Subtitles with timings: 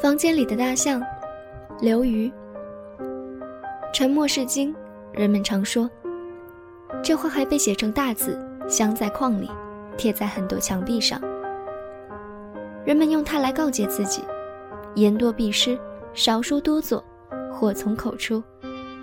[0.00, 1.02] 房间里的大象，
[1.80, 2.32] 刘瑜。
[3.92, 4.72] 沉默是金，
[5.10, 5.90] 人们常说。
[7.02, 8.38] 这话还被写成大字，
[8.68, 9.50] 镶在框里，
[9.96, 11.20] 贴在很多墙壁上。
[12.86, 14.22] 人们用它来告诫自己：
[14.94, 15.76] 言多必失，
[16.14, 17.04] 少说多做，
[17.52, 18.40] 祸从口出，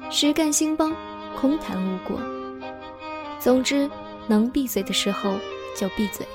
[0.09, 0.96] 实干兴邦，
[1.38, 2.18] 空谈无果。
[3.38, 3.89] 总之，
[4.27, 5.34] 能闭嘴的时候
[5.75, 6.25] 就闭嘴。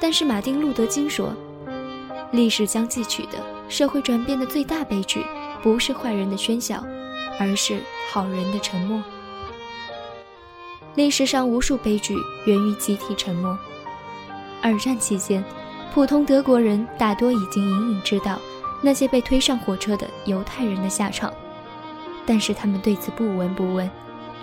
[0.00, 1.32] 但是马丁·路德·金说。
[2.30, 5.24] 历史将记取的社会转变的最大悲剧，
[5.62, 6.84] 不是坏人的喧嚣，
[7.40, 9.02] 而是好人的沉默。
[10.94, 12.14] 历史上无数悲剧
[12.44, 13.56] 源于集体沉默。
[14.60, 15.42] 二战期间，
[15.94, 18.38] 普通德国人大多已经隐隐知道
[18.82, 21.32] 那些被推上火车的犹太人的下场，
[22.26, 23.88] 但是他们对此不闻不问，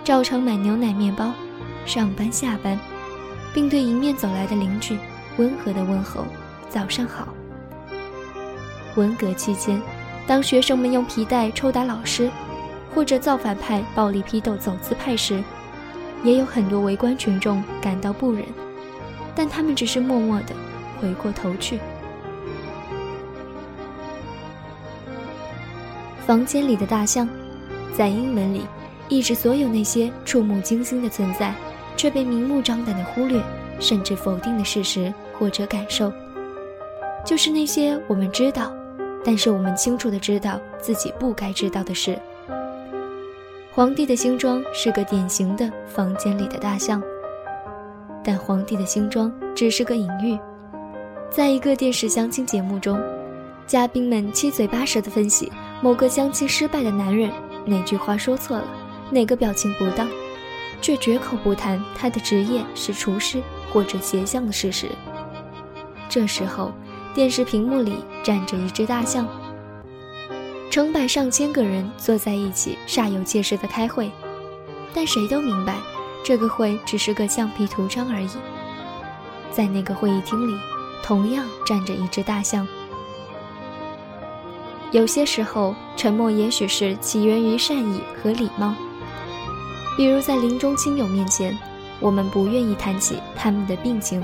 [0.02, 1.32] 照常买牛奶面包，
[1.84, 2.78] 上班下班，
[3.54, 4.98] 并对迎面走来的邻居
[5.36, 6.24] 温和地问候
[6.68, 7.28] ：“早上好。”
[8.96, 9.80] 文革期间，
[10.26, 12.30] 当学生们用皮带抽打老师，
[12.94, 15.42] 或者造反派暴力批斗走资派时，
[16.24, 18.44] 也有很多围观群众感到不忍，
[19.34, 20.54] 但他们只是默默地
[21.00, 21.78] 回过头去。
[26.26, 27.28] 房间里的大象，
[27.94, 28.62] 在英文里，
[29.08, 31.54] 意指所有那些触目惊心的存在，
[31.96, 33.40] 却被明目张胆地忽略，
[33.78, 36.12] 甚至否定的事实或者感受，
[37.24, 38.75] 就是那些我们知道。
[39.26, 42.16] 但是我们清楚的知道自己不该知道的事。
[43.72, 47.02] 皇帝的新装是个典型的房间里的大象，
[48.22, 50.38] 但皇帝的新装只是个隐喻。
[51.28, 53.02] 在一个电视相亲节目中，
[53.66, 55.50] 嘉宾们七嘴八舌的分析
[55.82, 57.28] 某个相亲失败的男人
[57.64, 58.64] 哪句话说错了，
[59.10, 60.08] 哪个表情不当，
[60.80, 64.86] 却绝口不谈他的职业是厨师或者鞋匠的事实。
[66.08, 66.72] 这时候。
[67.16, 69.26] 电视屏幕里站着一只大象，
[70.68, 74.10] 成百上千个人坐在一起，煞有介事的开会，
[74.92, 75.76] 但谁都明白，
[76.22, 78.28] 这个会只是个橡皮图章而已。
[79.50, 80.54] 在那个会议厅里，
[81.02, 82.68] 同样站着一只大象。
[84.92, 88.74] 有些时候，沉默也许是起源于善意和礼貌，
[89.96, 91.58] 比如在临终亲友面前，
[91.98, 94.22] 我们不愿意谈起他们的病情。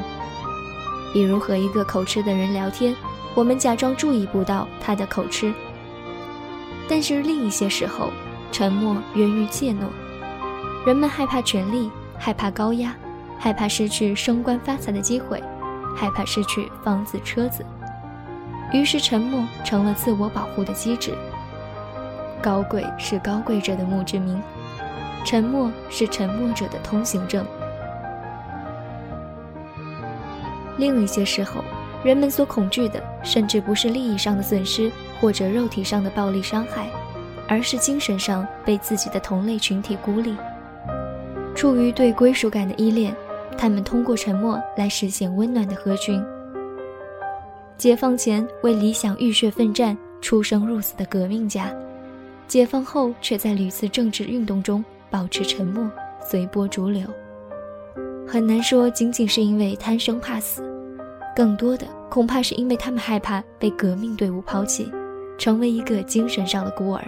[1.13, 2.95] 比如和一个口吃的人聊天，
[3.35, 5.53] 我们假装注意不到他的口吃。
[6.89, 8.11] 但是另一些时候，
[8.51, 9.87] 沉默源于怯懦。
[10.85, 12.95] 人们害怕权力，害怕高压，
[13.39, 15.43] 害怕失去升官发财的机会，
[15.95, 17.65] 害怕失去房子车子，
[18.73, 21.15] 于是沉默成了自我保护的机制。
[22.43, 24.43] 高贵是高贵者的墓志铭，
[25.25, 27.47] 沉默是沉默者的通行证。
[30.83, 31.63] 另一些时候，
[32.03, 36.91] 人们所恐惧的，甚至不是利益上的损失或者肉体上的暴力伤害，
[37.47, 40.35] 而是精神上被自己的同类群体孤立。
[41.55, 43.15] 出于对归属感的依恋，
[43.57, 46.21] 他们通过沉默来实现温暖的合群。
[47.79, 51.73] 解放前为理想浴血奋战、出生入死的革命家，
[52.49, 55.89] 解放后却在屡次政治运动中保持沉默，
[56.29, 57.07] 随波逐流。
[58.27, 60.63] 很难说，仅仅是因为贪生怕死，
[61.35, 64.91] 更多的恐怕是因为他们害怕被革命队伍抛弃，
[65.39, 67.03] 成为一个精神上的孤儿。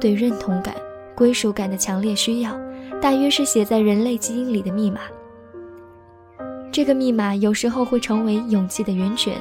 [0.00, 0.74] 对认同感、
[1.14, 2.58] 归属感的强烈需要，
[3.00, 5.00] 大约是写在人类基因里的密码。
[6.72, 9.40] 这个密码有时候会成为勇气的源泉，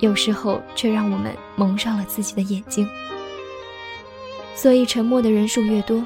[0.00, 2.88] 有时候却让我们蒙上了自己的眼睛。
[4.54, 6.04] 所以，沉默的人数越多，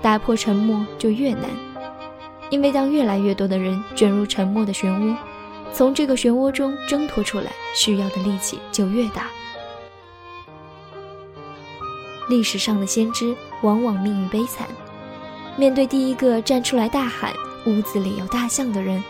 [0.00, 1.44] 打破沉默就越难。
[2.48, 5.14] 因为当越来越多的人卷入沉默的漩涡，
[5.72, 9.28] 从这个漩涡中挣脱出来，需要的力气就越大。
[12.28, 14.68] 历史上的先知往往命运悲惨，
[15.56, 17.32] 面对第一个站出来大喊
[17.66, 19.02] “屋子里有大象”的人，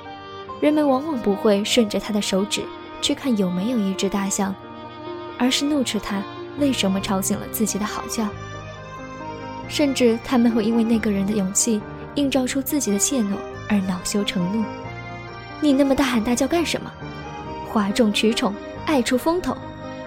[0.60, 2.62] 人们往往不会顺着他的手指
[3.02, 4.54] 去看有没有一只大象，
[5.38, 6.22] 而是怒斥他
[6.58, 8.26] 为什么吵醒了自己的好觉，
[9.68, 11.80] 甚至他们会因为那个人的勇气。
[12.16, 13.36] 映照出自己的怯懦
[13.68, 14.64] 而恼羞成怒，
[15.60, 16.90] 你那么大喊大叫干什么？
[17.68, 18.54] 哗众取宠，
[18.86, 19.56] 爱出风头，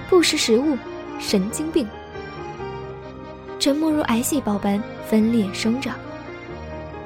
[0.10, 0.78] 不识时务，
[1.20, 1.88] 神经病！
[3.60, 5.96] 沉默如癌细胞般分裂生长，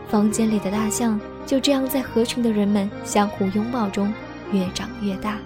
[0.10, 4.12] 房间里的大象就这样在合群的人们相互拥抱中
[4.52, 5.38] 越长越大。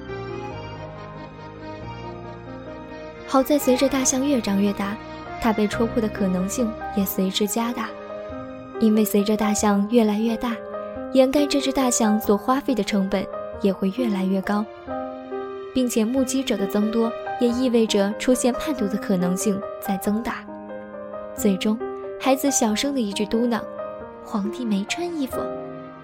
[3.28, 4.96] 好在随着大象越长越大，
[5.42, 7.90] 它被戳破的可能性也随之加大。
[8.80, 10.56] 因为随着大象越来越大，
[11.14, 13.26] 掩盖这只大象所花费的成本
[13.62, 14.66] 也会越来越高。
[15.74, 20.44] 并且目击者的增多，也意味着出现叛徒的可能性在增大。
[21.34, 21.80] 最终，
[22.20, 23.62] 孩子小声的一句嘟囔
[24.24, 25.38] ：“皇帝没穿衣服”，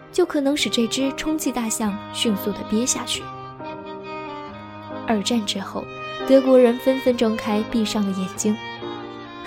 [0.10, 3.22] 就可能使这只充气大象迅速的憋下去。
[5.06, 5.84] 二战之后，
[6.28, 8.56] 德国人纷纷睁开闭上的眼睛。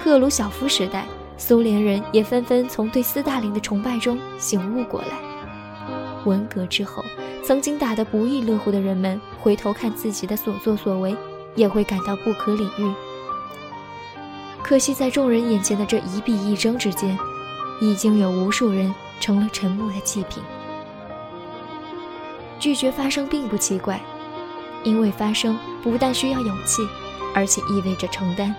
[0.02, 1.06] 赫鲁晓夫时代，
[1.38, 5.29] 苏联人也纷纷从对斯大林的崇拜中醒悟过来。
[6.24, 7.04] 文革之后，
[7.44, 11.16] 曾经打得不亦乐乎的人们，回头看自己的所作所为，
[11.54, 12.92] 也会感到不可理喻。
[14.62, 17.18] 可惜，在众人眼前的这一闭一争之间，
[17.80, 20.42] 已经有无数人成了沉默的祭品。
[22.58, 24.00] 拒绝发生并不奇怪，
[24.84, 26.82] 因为发生不但需要勇气，
[27.34, 28.54] 而且意味着承担。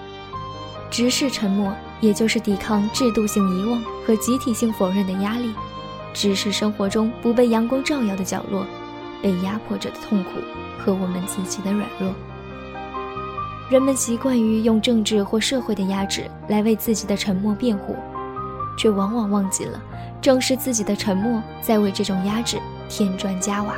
[0.89, 5.53] 直视沉默，也就是抵抗制度性遗忘和集体性否认的压力；
[6.13, 8.65] 只是生活中不被阳光照耀的角落，
[9.21, 10.29] 被压迫着的痛苦
[10.77, 12.13] 和我们自己的软弱。
[13.69, 17.95] 人们习惯于用政治或社会的压制来为自己的沉默辩护，
[18.77, 19.81] 却往往忘记了，
[20.21, 22.59] 正是自己的沉默在为这种压制
[22.89, 23.75] 添砖加瓦。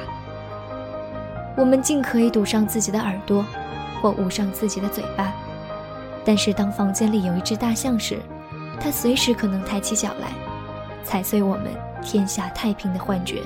[1.55, 3.45] 我们尽可以堵上自己的耳朵，
[4.01, 5.31] 或捂上自己的嘴巴。
[6.25, 8.17] 但是，当房间里有一只大象时，
[8.79, 10.29] 它随时可能抬起脚来，
[11.03, 11.65] 踩碎我们
[12.03, 13.41] 天下太平的幻觉。